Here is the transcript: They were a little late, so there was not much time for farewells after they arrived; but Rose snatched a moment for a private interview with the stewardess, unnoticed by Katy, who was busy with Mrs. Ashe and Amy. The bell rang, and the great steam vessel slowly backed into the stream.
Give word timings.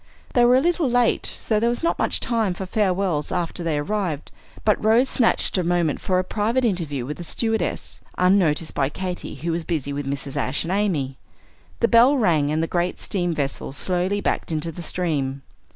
They 0.33 0.43
were 0.45 0.55
a 0.55 0.61
little 0.61 0.89
late, 0.89 1.27
so 1.27 1.59
there 1.59 1.69
was 1.69 1.83
not 1.83 1.99
much 1.99 2.19
time 2.19 2.55
for 2.55 2.65
farewells 2.65 3.31
after 3.31 3.61
they 3.63 3.77
arrived; 3.77 4.31
but 4.65 4.83
Rose 4.83 5.07
snatched 5.09 5.59
a 5.59 5.63
moment 5.63 6.01
for 6.01 6.17
a 6.17 6.23
private 6.23 6.65
interview 6.65 7.05
with 7.05 7.17
the 7.17 7.23
stewardess, 7.23 8.01
unnoticed 8.17 8.73
by 8.73 8.89
Katy, 8.89 9.35
who 9.35 9.51
was 9.51 9.63
busy 9.63 9.93
with 9.93 10.07
Mrs. 10.09 10.35
Ashe 10.35 10.63
and 10.63 10.71
Amy. 10.73 11.19
The 11.81 11.87
bell 11.87 12.17
rang, 12.17 12.51
and 12.51 12.63
the 12.63 12.65
great 12.65 12.99
steam 12.99 13.35
vessel 13.35 13.73
slowly 13.73 14.21
backed 14.21 14.51
into 14.51 14.71
the 14.71 14.81
stream. 14.81 15.43